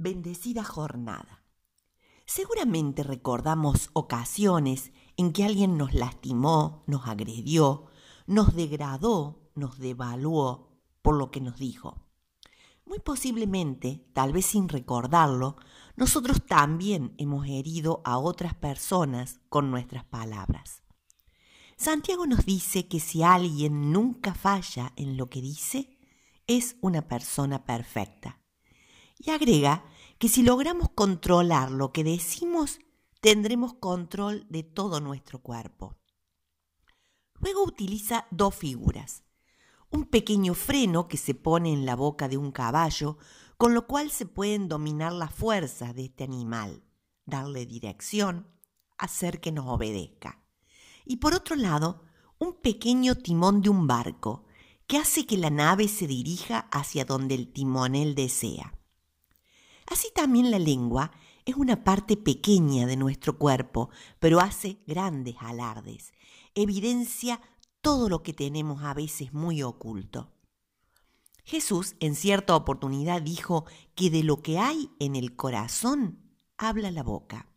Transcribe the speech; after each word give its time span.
Bendecida 0.00 0.62
jornada. 0.62 1.42
Seguramente 2.24 3.02
recordamos 3.02 3.90
ocasiones 3.94 4.92
en 5.16 5.32
que 5.32 5.42
alguien 5.42 5.76
nos 5.76 5.92
lastimó, 5.92 6.84
nos 6.86 7.08
agredió, 7.08 7.86
nos 8.28 8.54
degradó, 8.54 9.50
nos 9.56 9.80
devaluó 9.80 10.68
por 11.02 11.16
lo 11.16 11.32
que 11.32 11.40
nos 11.40 11.56
dijo. 11.56 12.06
Muy 12.86 13.00
posiblemente, 13.00 14.08
tal 14.12 14.32
vez 14.32 14.46
sin 14.46 14.68
recordarlo, 14.68 15.56
nosotros 15.96 16.46
también 16.46 17.12
hemos 17.18 17.48
herido 17.48 18.00
a 18.04 18.18
otras 18.18 18.54
personas 18.54 19.40
con 19.48 19.72
nuestras 19.72 20.04
palabras. 20.04 20.84
Santiago 21.76 22.24
nos 22.24 22.46
dice 22.46 22.86
que 22.86 23.00
si 23.00 23.24
alguien 23.24 23.90
nunca 23.90 24.32
falla 24.32 24.92
en 24.94 25.16
lo 25.16 25.28
que 25.28 25.42
dice, 25.42 25.98
es 26.46 26.76
una 26.82 27.08
persona 27.08 27.64
perfecta. 27.64 28.37
Y 29.18 29.30
agrega 29.30 29.84
que 30.18 30.28
si 30.28 30.42
logramos 30.42 30.90
controlar 30.90 31.70
lo 31.70 31.92
que 31.92 32.04
decimos, 32.04 32.78
tendremos 33.20 33.74
control 33.74 34.46
de 34.48 34.62
todo 34.62 35.00
nuestro 35.00 35.40
cuerpo. 35.40 35.96
Luego 37.40 37.64
utiliza 37.64 38.26
dos 38.30 38.54
figuras. 38.54 39.24
Un 39.90 40.04
pequeño 40.04 40.54
freno 40.54 41.08
que 41.08 41.16
se 41.16 41.34
pone 41.34 41.72
en 41.72 41.86
la 41.86 41.96
boca 41.96 42.28
de 42.28 42.36
un 42.36 42.52
caballo, 42.52 43.18
con 43.56 43.74
lo 43.74 43.86
cual 43.86 44.10
se 44.10 44.26
pueden 44.26 44.68
dominar 44.68 45.12
las 45.12 45.32
fuerzas 45.32 45.94
de 45.94 46.06
este 46.06 46.24
animal, 46.24 46.82
darle 47.24 47.66
dirección, 47.66 48.46
hacer 48.98 49.40
que 49.40 49.52
nos 49.52 49.66
obedezca 49.66 50.42
y 51.08 51.16
por 51.16 51.34
otro 51.34 51.56
lado, 51.56 52.02
un 52.38 52.60
pequeño 52.60 53.16
timón 53.16 53.62
de 53.62 53.70
un 53.70 53.86
barco 53.86 54.44
que 54.86 54.98
hace 54.98 55.26
que 55.26 55.38
la 55.38 55.50
nave 55.50 55.88
se 55.88 56.06
dirija 56.06 56.68
hacia 56.70 57.06
donde 57.06 57.34
el 57.34 57.50
timonel 57.50 58.14
desea. 58.14 58.77
Así 59.90 60.08
también 60.14 60.50
la 60.50 60.58
lengua 60.58 61.10
es 61.44 61.56
una 61.56 61.82
parte 61.82 62.16
pequeña 62.16 62.86
de 62.86 62.96
nuestro 62.96 63.38
cuerpo, 63.38 63.88
pero 64.18 64.40
hace 64.40 64.78
grandes 64.86 65.36
alardes, 65.40 66.12
evidencia 66.54 67.40
todo 67.80 68.08
lo 68.08 68.22
que 68.22 68.34
tenemos 68.34 68.82
a 68.82 68.92
veces 68.92 69.32
muy 69.32 69.62
oculto. 69.62 70.30
Jesús 71.44 71.96
en 72.00 72.14
cierta 72.14 72.54
oportunidad 72.54 73.22
dijo 73.22 73.64
que 73.94 74.10
de 74.10 74.22
lo 74.22 74.42
que 74.42 74.58
hay 74.58 74.90
en 74.98 75.16
el 75.16 75.34
corazón 75.36 76.18
habla 76.58 76.90
la 76.90 77.02
boca. 77.02 77.48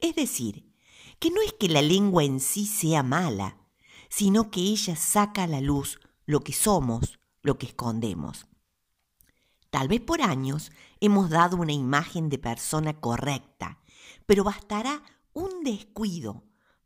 Es 0.00 0.14
decir, 0.14 0.72
que 1.18 1.30
no 1.30 1.42
es 1.42 1.52
que 1.52 1.68
la 1.68 1.82
lengua 1.82 2.24
en 2.24 2.40
sí 2.40 2.64
sea 2.64 3.02
mala, 3.02 3.58
sino 4.08 4.50
que 4.50 4.60
ella 4.60 4.96
saca 4.96 5.42
a 5.42 5.46
la 5.46 5.60
luz 5.60 6.00
lo 6.24 6.40
que 6.40 6.54
somos, 6.54 7.18
lo 7.42 7.58
que 7.58 7.66
escondemos. 7.66 8.46
Tal 9.70 9.88
vez 9.88 10.00
por 10.00 10.22
años 10.22 10.72
hemos 11.00 11.30
dado 11.30 11.56
una 11.56 11.72
imagen 11.72 12.28
de 12.28 12.38
persona 12.38 13.00
correcta, 13.00 13.78
pero 14.26 14.44
bastará 14.44 15.02
un 15.32 15.64
descuido 15.64 16.44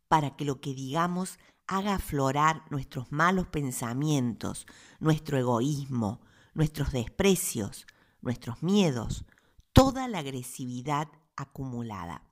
para 0.09 0.37
que 0.37 0.45
lo 0.45 0.61
que 0.61 0.75
digamos 0.75 1.39
haga 1.67 1.95
aflorar 1.95 2.65
nuestros 2.71 3.13
malos 3.13 3.47
pensamientos, 3.47 4.67
nuestro 4.99 5.39
egoísmo, 5.39 6.21
nuestros 6.53 6.91
desprecios, 6.91 7.87
nuestros 8.21 8.63
miedos, 8.63 9.25
toda 9.73 10.09
la 10.09 10.19
agresividad 10.19 11.09
acumulada. 11.37 12.25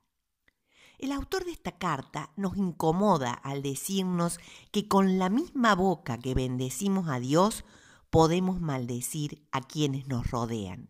El 0.97 1.13
autor 1.13 1.45
de 1.45 1.51
esta 1.51 1.77
carta 1.77 2.31
nos 2.35 2.57
incomoda 2.57 3.31
al 3.31 3.61
decirnos 3.61 4.39
que 4.71 4.89
con 4.89 5.17
la 5.17 5.29
misma 5.29 5.73
boca 5.73 6.17
que 6.17 6.33
bendecimos 6.33 7.07
a 7.07 7.21
Dios, 7.21 7.63
podemos 8.09 8.59
maldecir 8.59 9.45
a 9.51 9.61
quienes 9.61 10.07
nos 10.07 10.29
rodean. 10.31 10.89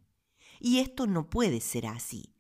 Y 0.60 0.80
esto 0.80 1.08
no 1.08 1.30
puede 1.30 1.62
ser 1.62 1.88
así, 1.88 2.34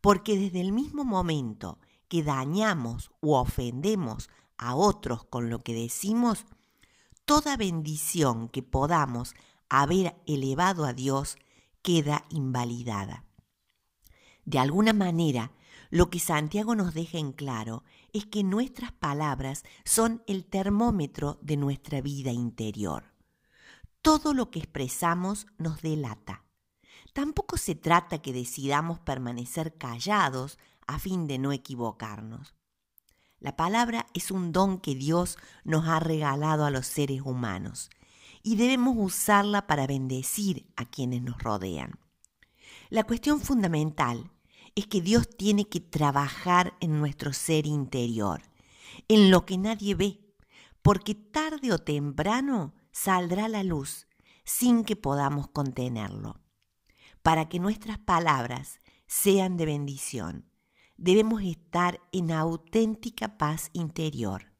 porque 0.00 0.38
desde 0.38 0.60
el 0.60 0.72
mismo 0.72 1.04
momento 1.04 1.78
que 2.08 2.22
dañamos 2.22 3.10
u 3.20 3.34
ofendemos 3.34 4.30
a 4.56 4.74
otros 4.74 5.24
con 5.24 5.50
lo 5.50 5.62
que 5.62 5.74
decimos, 5.74 6.46
toda 7.24 7.56
bendición 7.56 8.48
que 8.48 8.62
podamos 8.62 9.34
haber 9.68 10.16
elevado 10.26 10.84
a 10.84 10.92
Dios 10.92 11.36
queda 11.82 12.24
invalidada. 12.30 13.24
De 14.44 14.58
alguna 14.58 14.92
manera, 14.92 15.52
lo 15.90 16.08
que 16.08 16.20
Santiago 16.20 16.74
nos 16.74 16.94
deja 16.94 17.18
en 17.18 17.32
claro 17.32 17.82
es 18.12 18.26
que 18.26 18.44
nuestras 18.44 18.92
palabras 18.92 19.64
son 19.84 20.22
el 20.26 20.44
termómetro 20.44 21.38
de 21.42 21.56
nuestra 21.56 22.00
vida 22.00 22.30
interior. 22.30 23.15
Todo 24.06 24.34
lo 24.34 24.52
que 24.52 24.60
expresamos 24.60 25.48
nos 25.58 25.82
delata. 25.82 26.44
Tampoco 27.12 27.56
se 27.56 27.74
trata 27.74 28.22
que 28.22 28.32
decidamos 28.32 29.00
permanecer 29.00 29.76
callados 29.78 30.60
a 30.86 31.00
fin 31.00 31.26
de 31.26 31.38
no 31.40 31.50
equivocarnos. 31.50 32.54
La 33.40 33.56
palabra 33.56 34.06
es 34.14 34.30
un 34.30 34.52
don 34.52 34.78
que 34.78 34.94
Dios 34.94 35.38
nos 35.64 35.88
ha 35.88 35.98
regalado 35.98 36.64
a 36.64 36.70
los 36.70 36.86
seres 36.86 37.22
humanos 37.22 37.90
y 38.44 38.54
debemos 38.54 38.94
usarla 38.96 39.66
para 39.66 39.88
bendecir 39.88 40.72
a 40.76 40.84
quienes 40.84 41.22
nos 41.22 41.42
rodean. 41.42 41.98
La 42.90 43.02
cuestión 43.02 43.40
fundamental 43.40 44.30
es 44.76 44.86
que 44.86 45.00
Dios 45.00 45.28
tiene 45.36 45.68
que 45.68 45.80
trabajar 45.80 46.74
en 46.78 47.00
nuestro 47.00 47.32
ser 47.32 47.66
interior, 47.66 48.40
en 49.08 49.32
lo 49.32 49.44
que 49.46 49.58
nadie 49.58 49.96
ve, 49.96 50.20
porque 50.80 51.16
tarde 51.16 51.72
o 51.72 51.78
temprano 51.80 52.72
saldrá 52.96 53.46
la 53.46 53.62
luz 53.62 54.06
sin 54.44 54.82
que 54.82 54.96
podamos 54.96 55.48
contenerlo. 55.48 56.40
Para 57.22 57.46
que 57.46 57.58
nuestras 57.60 57.98
palabras 57.98 58.78
sean 59.06 59.58
de 59.58 59.66
bendición, 59.66 60.50
debemos 60.96 61.42
estar 61.42 62.00
en 62.10 62.32
auténtica 62.32 63.36
paz 63.36 63.68
interior, 63.74 64.50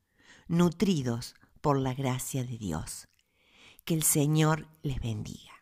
nutridos 0.48 1.34
por 1.62 1.78
la 1.78 1.94
gracia 1.94 2.44
de 2.44 2.58
Dios. 2.58 3.08
Que 3.86 3.94
el 3.94 4.02
Señor 4.02 4.68
les 4.82 5.00
bendiga. 5.00 5.55